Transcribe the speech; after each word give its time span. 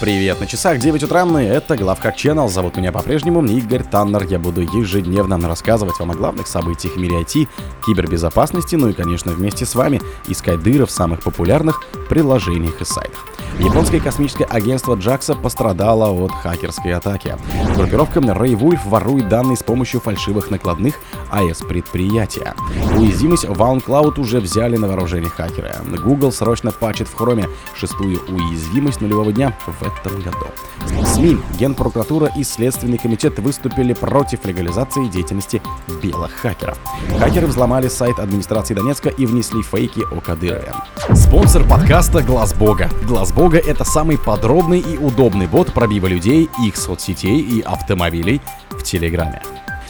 Привет, 0.00 0.40
на 0.40 0.46
часах 0.46 0.78
9 0.78 1.02
утра, 1.02 1.26
и 1.42 1.44
это 1.44 1.76
Главхак 1.76 2.16
Channel. 2.16 2.48
Зовут 2.48 2.78
меня 2.78 2.90
по-прежнему 2.90 3.44
Игорь 3.44 3.84
Таннер. 3.84 4.24
Я 4.24 4.38
буду 4.38 4.62
ежедневно 4.62 5.38
рассказывать 5.46 5.98
вам 5.98 6.12
о 6.12 6.14
главных 6.14 6.46
событиях 6.46 6.94
в 6.94 6.98
мире 6.98 7.20
IT, 7.20 7.46
кибербезопасности, 7.84 8.76
ну 8.76 8.88
и, 8.88 8.94
конечно, 8.94 9.32
вместе 9.32 9.66
с 9.66 9.74
вами 9.74 10.00
искать 10.26 10.62
дыры 10.62 10.86
в 10.86 10.90
самых 10.90 11.22
популярных 11.22 11.82
приложениях 12.08 12.80
и 12.80 12.84
сайтах. 12.86 13.26
Японское 13.58 14.00
космическое 14.00 14.44
агентство 14.44 14.96
JAXA 14.96 15.40
пострадало 15.40 16.10
от 16.10 16.32
хакерской 16.32 16.92
атаки. 16.94 17.36
Группировка 17.76 18.20
Ray 18.20 18.54
Wolf 18.54 18.80
ворует 18.86 19.28
данные 19.28 19.56
с 19.56 19.62
помощью 19.62 20.00
фальшивых 20.00 20.50
накладных 20.50 20.94
АЭС-предприятия. 21.30 22.54
Уязвимость 22.96 23.44
в 23.44 23.60
OwnCloud 23.60 24.18
уже 24.18 24.40
взяли 24.40 24.76
на 24.76 24.86
вооружение 24.86 25.30
хакеры. 25.30 25.72
Google 26.02 26.32
срочно 26.32 26.70
пачет 26.70 27.08
в 27.08 27.16
Chrome 27.20 27.48
шестую 27.74 28.20
уязвимость 28.28 29.00
нулевого 29.00 29.32
дня 29.32 29.56
в 29.66 29.82
этом 29.82 30.20
году. 30.22 30.46
СМИ, 31.04 31.38
Генпрокуратура 31.58 32.30
и 32.36 32.44
Следственный 32.44 32.98
комитет 32.98 33.38
выступили 33.38 33.92
против 33.92 34.44
легализации 34.44 35.06
деятельности 35.08 35.60
белых 36.02 36.32
хакеров. 36.32 36.78
Хакеры 37.18 37.46
взломали 37.46 37.88
сайт 37.88 38.18
администрации 38.18 38.74
Донецка 38.74 39.08
и 39.08 39.26
внесли 39.26 39.62
фейки 39.62 40.00
о 40.10 40.20
Кадырове. 40.20 40.72
Спонсор 41.14 41.64
подкаста 41.64 42.22
Глаз 42.22 42.54
Бога. 42.54 42.88
Глаз 43.06 43.32
Бога 43.32 43.39
это 43.58 43.84
самый 43.84 44.18
подробный 44.18 44.80
и 44.80 44.98
удобный 44.98 45.46
бот 45.46 45.72
пробива 45.72 46.06
людей, 46.06 46.50
их 46.62 46.76
соцсетей 46.76 47.40
и 47.40 47.62
автомобилей 47.62 48.38
в 48.68 48.82
Телеграме. 48.82 49.40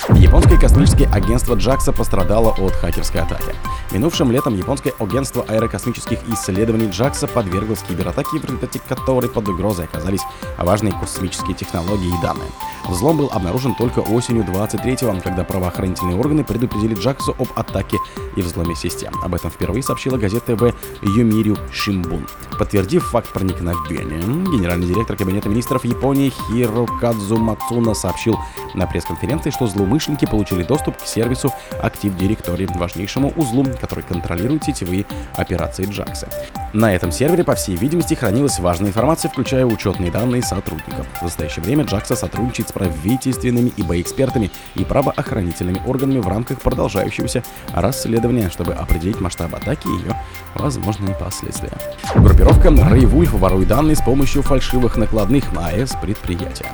Японское 0.09 0.59
космическое 0.59 1.07
агентство 1.07 1.55
JAXA 1.55 1.93
пострадало 1.93 2.51
от 2.59 2.73
хакерской 2.73 3.21
атаки. 3.21 3.55
Минувшим 3.93 4.33
летом 4.33 4.57
японское 4.57 4.95
агентство 4.99 5.45
аэрокосмических 5.47 6.19
исследований 6.29 6.87
JAXA 6.87 7.29
подверглось 7.29 7.83
кибератаке, 7.83 8.39
в 8.39 8.45
результате 8.45 8.81
которой 8.81 9.29
под 9.29 9.49
угрозой 9.49 9.85
оказались 9.85 10.23
важные 10.59 10.93
космические 10.93 11.55
технологии 11.55 12.09
и 12.09 12.23
данные. 12.23 12.49
Взлом 12.89 13.19
был 13.19 13.31
обнаружен 13.33 13.75
только 13.75 14.01
осенью 14.01 14.45
23-го, 14.45 15.21
когда 15.21 15.45
правоохранительные 15.45 16.17
органы 16.17 16.45
предупредили 16.45 16.97
JAXA 16.97 17.35
об 17.39 17.49
атаке 17.55 17.99
и 18.37 18.43
взломе 18.43 18.75
систем. 18.75 19.13
Об 19.23 19.35
этом 19.35 19.51
впервые 19.51 19.83
сообщила 19.83 20.17
газета 20.17 20.57
ТВ 20.57 20.75
Юмирю 21.03 21.57
Шимбун. 21.73 22.27
Подтвердив 22.59 23.07
факт 23.07 23.33
проникновения, 23.33 24.21
генеральный 24.21 24.87
директор 24.87 25.17
Кабинета 25.17 25.49
министров 25.49 25.85
Японии 25.85 26.31
Хирокадзу 26.31 27.37
Мацуна 27.37 27.95
сообщил 27.95 28.39
на 28.75 28.87
пресс-конференции, 28.87 29.51
что 29.51 29.67
злоумышленники 29.91 30.25
получили 30.25 30.63
доступ 30.63 30.97
к 30.99 31.07
сервису 31.07 31.53
Active 31.83 32.17
Directory, 32.17 32.79
важнейшему 32.79 33.33
узлу, 33.37 33.67
который 33.81 34.05
контролирует 34.05 34.65
сетевые 34.65 35.05
операции 35.35 35.87
JAXA. 35.89 36.33
На 36.73 36.95
этом 36.95 37.11
сервере, 37.11 37.43
по 37.43 37.57
всей 37.57 37.75
видимости, 37.77 38.15
хранилась 38.15 38.61
важная 38.61 38.91
информация, 38.91 39.29
включая 39.29 39.67
учетные 39.67 40.13
данные 40.13 40.43
сотрудников. 40.43 41.07
В 41.19 41.23
настоящее 41.23 41.65
время 41.65 41.85
JAXA 41.85 42.15
сотрудничает 42.15 42.69
с 42.69 42.73
правительственными 42.73 43.73
ИБ-экспертами 43.77 44.51
и 44.77 44.85
правоохранительными 44.85 45.83
органами 45.85 46.21
в 46.21 46.29
рамках 46.29 46.61
продолжающегося 46.61 47.43
расследования, 47.75 48.49
чтобы 48.51 48.75
определить 48.75 49.21
масштаб 49.21 49.55
атаки 49.55 49.89
и 49.89 50.03
ее 50.03 50.17
возможные 50.55 51.17
последствия. 51.17 51.73
Группировка 52.15 52.69
Wolf 52.69 53.37
ворует 53.37 53.69
данные 53.69 53.97
с 53.97 54.01
помощью 54.01 54.43
фальшивых 54.43 54.97
накладных 54.97 55.53
на 55.53 55.67
АЭС 55.69 55.97
предприятия. 56.01 56.67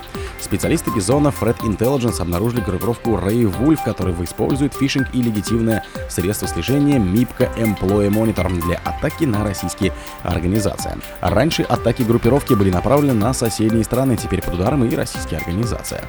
Специалисты 0.47 0.91
Бизона 0.91 1.27
Fred 1.27 1.59
Intelligence 1.59 2.21
обнаружили 2.21 2.61
группировку 2.61 3.17
Ray 3.17 3.43
Wolf, 3.43 3.79
которая 3.83 4.15
использует 4.23 4.73
фишинг 4.73 5.09
и 5.11 5.21
легитимное 5.21 5.83
средство 6.07 6.47
слежения 6.47 6.99
MIPCA 6.99 7.53
Employee 7.57 8.09
Monitor 8.09 8.49
для 8.61 8.79
атаки 8.85 9.25
на 9.25 9.43
российские 9.43 9.91
организации. 10.23 10.95
Раньше 11.19 11.63
атаки 11.63 12.03
группировки 12.03 12.53
были 12.53 12.71
направлены 12.71 13.13
на 13.13 13.33
соседние 13.33 13.83
страны, 13.83 14.15
теперь 14.15 14.41
под 14.41 14.53
ударом 14.53 14.85
и 14.85 14.95
российские 14.95 15.41
организации. 15.41 15.99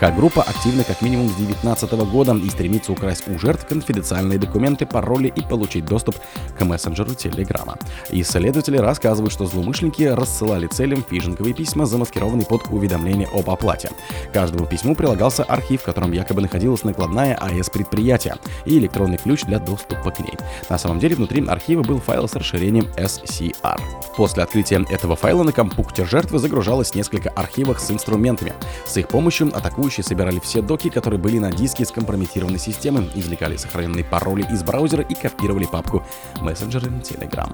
Хак-группа 0.00 0.42
активна 0.42 0.82
как 0.82 1.00
минимум 1.00 1.28
с 1.28 1.34
2019 1.34 1.92
года 2.10 2.34
и 2.34 2.50
стремится 2.50 2.90
украсть 2.90 3.28
у 3.28 3.38
жертв 3.38 3.64
конфиденциальные 3.68 4.40
документы, 4.40 4.86
пароли 4.86 5.32
и 5.34 5.40
получить 5.40 5.84
доступ 5.84 6.16
к 6.58 6.64
мессенджеру 6.64 7.14
Телеграма. 7.14 7.76
Исследователи 8.10 8.76
рассказывают, 8.76 9.32
что 9.32 9.46
злоумышленники 9.46 10.02
рассылали 10.02 10.66
целям 10.66 11.04
фишинговые 11.08 11.54
письма, 11.54 11.86
замаскированные 11.86 12.44
под 12.44 12.66
уведомление 12.70 13.28
об 13.32 13.48
оплате. 13.50 13.83
Каждому 14.32 14.66
письму 14.66 14.94
прилагался 14.94 15.44
архив, 15.44 15.82
в 15.82 15.84
котором 15.84 16.12
якобы 16.12 16.42
находилась 16.42 16.84
накладная 16.84 17.34
АЭС 17.34 17.70
предприятия 17.70 18.36
и 18.64 18.78
электронный 18.78 19.18
ключ 19.18 19.42
для 19.42 19.58
доступа 19.58 20.10
к 20.10 20.20
ней. 20.20 20.34
На 20.68 20.78
самом 20.78 20.98
деле 20.98 21.16
внутри 21.16 21.46
архива 21.46 21.82
был 21.82 22.00
файл 22.00 22.28
с 22.28 22.34
расширением 22.34 22.86
SCR. 22.96 23.80
После 24.16 24.42
открытия 24.42 24.84
этого 24.90 25.16
файла 25.16 25.42
на 25.42 25.52
компьютер 25.52 26.06
жертвы 26.06 26.38
загружалось 26.38 26.94
несколько 26.94 27.30
архивов 27.30 27.80
с 27.80 27.90
инструментами. 27.90 28.52
С 28.86 28.96
их 28.96 29.08
помощью 29.08 29.48
атакующие 29.54 30.04
собирали 30.04 30.38
все 30.40 30.62
доки, 30.62 30.88
которые 30.88 31.20
были 31.20 31.38
на 31.38 31.50
диске 31.52 31.84
скомпрометированной 31.84 32.58
системы, 32.58 33.08
извлекали 33.14 33.56
сохраненные 33.56 34.04
пароли 34.04 34.46
из 34.52 34.62
браузера 34.62 35.02
и 35.02 35.14
копировали 35.14 35.64
папку 35.64 36.02
мессенджеры 36.40 36.90
Telegram. 37.02 37.50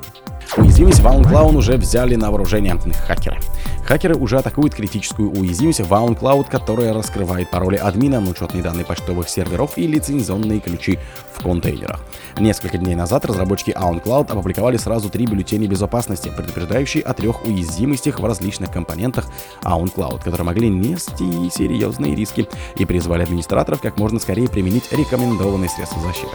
Уязвимость 0.57 1.01
OwnCloud 1.01 1.57
уже 1.57 1.77
взяли 1.77 2.17
на 2.17 2.31
вооружение 2.31 2.77
хакеры. 3.07 3.39
Хакеры 3.87 4.15
уже 4.17 4.39
атакуют 4.39 4.75
критическую 4.75 5.31
уязвимость 5.31 5.81
в 5.81 5.93
OwnCloud, 6.21 6.51
которая 6.51 6.93
раскрывает 6.93 7.51
пароли 7.51 7.77
админа, 7.77 8.21
учетные 8.21 8.63
данные 8.63 8.85
почтовых 8.85 9.29
серверов 9.29 9.77
и 9.77 9.87
лицензионные 9.87 10.61
ключи 10.61 10.99
в 11.35 11.43
контейнерах. 11.43 12.01
Несколько 12.39 12.79
дней 12.79 12.95
назад 12.95 13.25
разработчики 13.25 13.71
OwnCloud 13.71 14.31
опубликовали 14.31 14.77
сразу 14.77 15.09
три 15.09 15.27
бюллетеня 15.27 15.67
безопасности, 15.67 16.31
предупреждающие 16.35 17.03
о 17.03 17.15
трех 17.15 17.45
уязвимостях 17.45 18.21
в 18.21 18.25
различных 18.25 18.71
компонентах 18.71 19.27
OwnCloud, 19.63 20.23
которые 20.23 20.45
могли 20.45 20.69
нести 20.69 21.51
серьезные 21.51 22.15
риски 22.15 22.49
и 22.77 22.85
призвали 22.85 23.23
администраторов 23.23 23.81
как 23.81 23.99
можно 23.99 24.19
скорее 24.19 24.49
применить 24.49 24.93
рекомендованные 24.93 25.71
средства 25.71 26.03
защиты. 26.03 26.33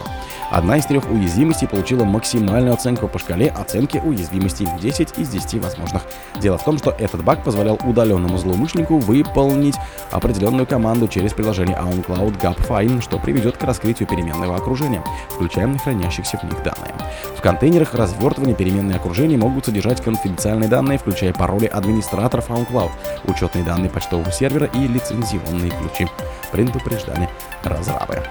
Одна 0.50 0.76
из 0.76 0.86
трех 0.86 1.10
уязвимостей 1.10 1.66
получила 1.66 2.04
максимальную 2.04 2.74
оценку 2.74 3.08
по 3.08 3.18
шкале 3.18 3.48
оценки 3.48 3.98
уязвимостей 3.98 4.68
10 4.80 5.18
из 5.18 5.28
10 5.28 5.62
возможных. 5.62 6.02
Дело 6.40 6.58
в 6.58 6.64
том, 6.64 6.78
что 6.78 6.90
этот 6.90 7.24
баг 7.24 7.42
позволял 7.42 7.78
удаленному 7.84 8.38
злоумышленнику 8.38 8.98
выполнить 8.98 9.75
определенную 10.10 10.66
команду 10.66 11.08
через 11.08 11.32
приложение 11.32 11.76
OwnCloud 11.76 12.40
GapFine, 12.40 13.02
что 13.02 13.18
приведет 13.18 13.56
к 13.56 13.62
раскрытию 13.62 14.08
переменного 14.08 14.56
окружения, 14.56 15.02
включая 15.28 15.66
хранящихся 15.78 16.38
в 16.38 16.44
них 16.44 16.62
данные. 16.62 16.94
В 17.36 17.40
контейнерах 17.40 17.94
развертывания 17.94 18.54
переменные 18.54 18.96
окружения 18.96 19.36
могут 19.36 19.66
содержать 19.66 20.02
конфиденциальные 20.02 20.68
данные, 20.68 20.98
включая 20.98 21.32
пароли 21.32 21.66
администраторов 21.66 22.50
OwnCloud, 22.50 22.90
учетные 23.24 23.64
данные 23.64 23.90
почтового 23.90 24.30
сервера 24.30 24.66
и 24.66 24.86
лицензионные 24.86 25.70
ключи. 25.70 26.08
Предупреждали 26.52 27.28
разрабы. 27.64 28.22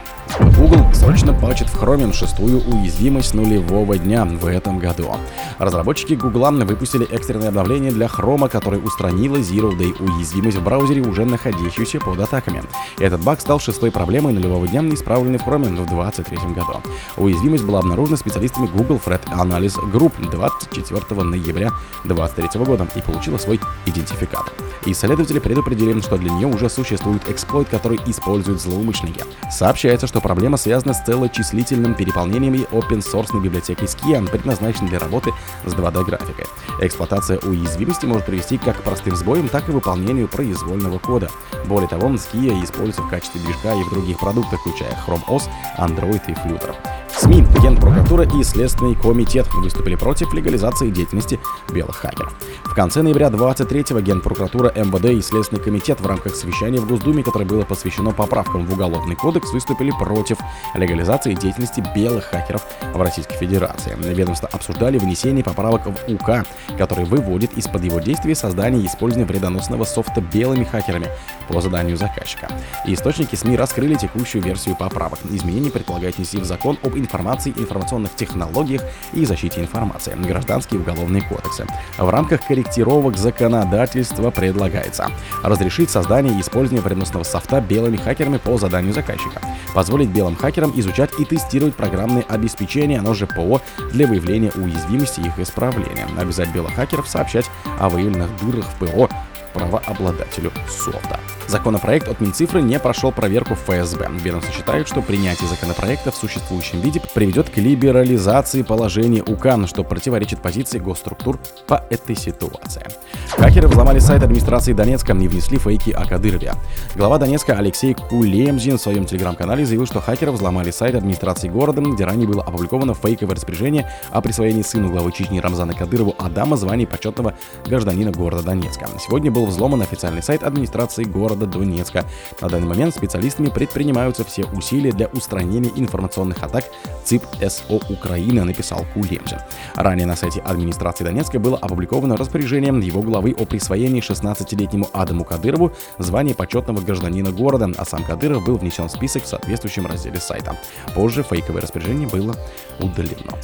Google 0.57 0.94
срочно 0.94 1.34
патчит 1.34 1.69
в 1.69 1.81
Chrome 1.81 2.11
шестую 2.11 2.61
уязвимость 2.67 3.34
нулевого 3.34 3.97
дня 3.97 4.25
в 4.25 4.45
этом 4.47 4.79
году. 4.79 5.16
Разработчики 5.59 6.13
Google 6.13 6.51
выпустили 6.66 7.05
экстренное 7.09 7.50
обновление 7.50 7.91
для 7.91 8.07
Chrome, 8.07 8.50
которое 8.50 8.81
устранило 8.81 9.38
Zero 9.38 9.72
Day 9.78 9.95
уязвимость 10.00 10.57
в 10.57 10.63
браузере, 10.63 11.01
уже 11.01 11.25
находящуюся 11.35 12.00
под 12.00 12.19
атаками. 12.19 12.63
Этот 12.97 13.22
баг 13.22 13.41
стал 13.41 13.59
шестой 13.59 13.91
проблемой 13.91 14.34
нулевого 14.34 14.68
дня, 14.68 14.81
исправленной 14.94 15.38
в 15.38 15.46
Chrome 15.46 15.69
в 15.69 15.88
2023 15.88 16.38
году. 16.53 16.81
Уязвимость 17.18 17.66
была 17.66 17.79
обнаружена 17.79 18.18
специалистами 18.18 18.68
Google 18.68 19.01
Threat 19.06 19.25
Analysis 19.29 19.79
Group 19.91 20.13
24 20.29 21.23
ноября 21.23 21.72
2023 22.06 22.66
года 22.66 22.88
и 22.96 23.01
получила 23.01 23.38
свой 23.38 23.59
идентификатор. 23.85 24.53
Исследователи 24.85 25.40
предупредили, 25.40 26.00
что 26.01 26.18
для 26.18 26.31
нее 26.31 26.47
уже 26.47 26.69
существует 26.69 27.28
эксплойт, 27.29 27.67
который 27.69 28.00
используют 28.06 28.62
злоумышленники. 28.62 29.23
Сообщается, 29.52 30.07
что 30.07 30.22
проблема 30.22 30.57
связана 30.57 30.94
с 30.94 31.03
целочислительным 31.03 31.96
переполнением 31.96 32.56
и 32.56 32.66
open-source 32.66 33.41
библиотеки 33.41 33.84
Skia, 33.84 34.28
предназначенной 34.29 34.90
для 34.90 35.00
работы 35.00 35.31
с 35.66 35.73
2D-графикой. 35.73 36.46
Эксплуатация 36.81 37.40
уязвимости 37.40 38.06
может 38.06 38.25
привести 38.25 38.57
как 38.57 38.78
к 38.78 38.84
простым 38.84 39.16
сбоям, 39.16 39.49
так 39.49 39.67
и 39.70 39.72
выполнению 39.72 40.28
произвольного 40.28 40.99
кода. 40.99 41.24
Более 41.66 41.87
того, 41.87 42.07
Skia 42.09 42.63
используется 42.63 43.01
в 43.01 43.09
качестве 43.09 43.41
движка 43.41 43.73
и 43.73 43.83
в 43.83 43.89
других 43.89 44.19
продуктах, 44.19 44.61
включая 44.61 44.91
Chrome 45.05 45.25
OS, 45.27 45.49
Android 45.77 46.22
и 46.27 46.33
Flutter. 46.33 46.75
СМИ, 47.17 47.46
Генпрокуратура 47.64 48.28
и 48.38 48.44
Следственный 48.44 48.94
комитет 48.94 49.47
выступили 49.53 49.96
против 49.96 50.34
легализации 50.34 50.90
деятельности 50.90 51.40
белых 51.73 51.96
хакеров. 51.96 52.35
В 52.66 52.73
конце 52.76 53.02
ноября 53.02 53.28
23-го 53.28 54.02
Генпрокуратура, 54.02 54.72
МВД 54.76 55.06
и 55.06 55.22
Следственный 55.22 55.62
комитет 55.62 56.02
в 56.02 56.06
рамках 56.06 56.35
совещания 56.35 56.79
в 56.79 56.88
Госдуме, 56.88 57.23
которое 57.23 57.46
было 57.46 57.64
посвящено 57.64 58.12
поправкам 58.12 58.66
в 58.66 58.73
Уголовный 58.73 59.16
кодекс, 59.16 59.53
выступили 59.53 59.91
против 59.91 60.38
легализации 60.73 61.34
деятельности 61.34 61.82
белых 61.96 62.26
хакеров 62.26 62.64
в 62.94 63.02
Российской 63.02 63.38
Федерации. 63.38 63.96
Ведомства 63.97 64.50
обсуждали 64.52 64.97
внесение 64.97 65.44
поправок 65.44 65.85
в 65.85 66.11
УК, 66.11 66.46
который 66.78 67.06
выводит 67.06 67.53
из-под 67.53 67.85
его 67.85 68.02
действия 68.02 68.35
создание 68.35 68.84
и 68.84 68.88
использование 68.88 69.26
вредоносного 69.26 69.85
софта 69.85 70.20
белыми 70.20 70.66
хакерами 70.66 71.08
по 71.47 71.61
заданию 71.61 71.96
заказчика. 71.96 72.50
Источники 72.85 73.35
СМИ 73.35 73.56
раскрыли 73.56 73.96
текущую 73.96 74.44
версию 74.44 74.76
поправок. 74.76 75.20
Изменения 75.32 75.72
предполагают 75.72 76.18
внести 76.18 76.38
в 76.38 76.44
закон 76.44 76.78
об 76.84 76.97
информации, 77.05 77.53
информационных 77.55 78.16
технологиях 78.16 78.81
и 79.13 79.25
защите 79.25 79.61
информации, 79.61 80.16
гражданские 80.16 80.79
и 80.79 80.84
уголовные 80.84 81.22
кодексы. 81.22 81.66
В 81.97 82.09
рамках 82.09 82.46
корректировок 82.46 83.17
законодательства 83.17 84.31
предлагается 84.31 85.09
разрешить 85.43 85.90
создание 85.90 86.37
и 86.37 86.41
использование 86.41 86.81
вредоносного 86.81 87.23
софта 87.23 87.61
белыми 87.61 87.97
хакерами 87.97 88.37
по 88.37 88.57
заданию 88.57 88.93
заказчика, 88.93 89.41
позволить 89.73 90.09
белым 90.09 90.35
хакерам 90.35 90.72
изучать 90.75 91.11
и 91.19 91.25
тестировать 91.25 91.75
программные 91.75 92.23
обеспечения, 92.23 92.99
оно 92.99 93.13
же 93.13 93.28
ПО, 93.28 93.61
для 93.91 94.08
выявления 94.08 94.51
уязвимости 94.55 95.22
и 95.22 95.28
их 95.28 95.40
исправления, 95.40 96.08
обязать 96.17 96.49
белых 96.49 96.73
хакеров 96.73 97.08
сообщать 97.08 97.46
о 97.79 97.90
выявленных 97.90 98.29
дырах 98.41 98.66
в 98.66 98.85
ПО 98.85 99.09
правообладателю 99.55 100.52
софта. 100.69 101.19
Законопроект 101.47 102.07
от 102.07 102.19
Минцифры 102.19 102.61
не 102.61 102.78
прошел 102.79 103.11
проверку 103.11 103.55
ФСБ. 103.55 104.09
Ведомство 104.22 104.53
считает, 104.53 104.87
что 104.87 105.02
принятие 105.02 105.47
законопроекта 105.47 106.11
в 106.11 106.16
существующем 106.16 106.81
виде 106.81 107.02
приведет 107.13 107.49
к 107.49 107.57
либерализации 107.57 108.63
положения 108.63 109.23
УК, 109.23 109.67
что 109.67 109.84
противоречит 109.84 110.41
позиции 110.41 110.79
госструктур 110.79 111.40
по 111.67 111.85
этой 111.90 112.16
ситуации. 112.16 112.85
Хакеры 113.29 113.67
взломали 113.67 113.99
сайт 113.99 114.23
администрации 114.23 114.73
Донецка 114.73 115.13
и 115.13 115.28
внесли 115.28 115.58
фейки 115.58 115.91
о 115.91 116.05
Кадырове. 116.05 116.53
Глава 116.96 117.17
Донецка 117.19 117.53
Алексей 117.53 117.93
Кулемзин 117.93 118.78
в 118.78 118.81
своем 118.81 119.05
телеграм-канале 119.05 119.66
заявил, 119.66 119.85
что 119.85 120.01
хакеры 120.01 120.31
взломали 120.31 120.72
сайт 120.72 120.96
администрации 120.96 121.47
города, 121.47 121.81
где 121.81 122.05
ранее 122.05 122.28
было 122.28 122.43
опубликовано 122.43 122.93
фейковое 122.93 123.35
распоряжение 123.35 123.90
о 124.11 124.22
присвоении 124.22 124.63
сыну 124.63 124.90
главы 124.90 125.11
Чечни 125.11 125.40
Рамзана 125.40 125.73
Кадырову 125.73 126.16
Адама 126.17 126.58
звания 126.58 126.87
почетного 126.87 127.35
гражданина 127.66 128.11
города 128.11 128.43
Донецка. 128.43 128.90
Сегодня 128.99 129.31
был 129.46 129.52
взломан 129.52 129.82
официальный 129.82 130.24
сайт 130.24 130.44
администрации 130.44 131.03
города 131.03 131.46
Донецка. 131.46 132.06
На 132.42 132.50
данный 132.50 132.68
момент 132.68 132.96
специалистами 132.96 133.50
предпринимаются 133.50 134.24
все 134.24 134.46
усилия 134.46 134.92
для 134.92 135.08
устранения 135.08 135.72
информационных 135.76 136.42
атак 136.42 136.66
ЦИП 137.03 137.24
СО 137.47 137.80
Украины, 137.90 138.44
написал 138.44 138.86
Кулемзин. 138.94 139.38
Ранее 139.76 140.08
на 140.08 140.16
сайте 140.16 140.42
администрации 140.42 141.03
Донецка 141.03 141.40
было 141.40 141.58
опубликовано 141.58 142.18
распоряжение 142.18 142.66
его 142.66 143.02
главы 143.02 143.36
о 143.38 143.46
присвоении 143.46 144.02
16-летнему 144.02 144.90
Адаму 144.94 145.24
Кадырову 145.24 145.72
звания 146.00 146.34
почетного 146.34 146.82
гражданина 146.82 147.32
города, 147.32 147.70
а 147.78 147.86
сам 147.86 148.03
Кадыров 148.03 148.44
был 148.44 148.58
внесен 148.58 148.88
в 148.88 148.92
список 148.92 149.24
в 149.24 149.28
соответствующем 149.28 149.86
разделе 149.86 150.20
сайта. 150.20 150.58
Позже 150.96 151.24
фейковое 151.24 151.62
распоряжение 151.62 152.08
было 152.08 152.36
удалено. 152.80 153.38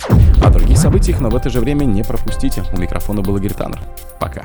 О 0.44 0.50
других 0.50 0.78
событиях, 0.78 1.20
но 1.22 1.30
в 1.30 1.36
это 1.36 1.50
же 1.50 1.60
время 1.60 1.86
не 1.86 2.04
пропустите. 2.04 2.64
У 2.74 2.80
микрофона 2.80 3.22
был 3.22 3.38
Игорь 3.38 3.54
Таннер. 3.54 3.80
Пока. 4.20 4.44